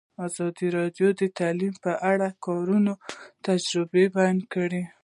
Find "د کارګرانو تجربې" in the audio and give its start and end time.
2.31-4.05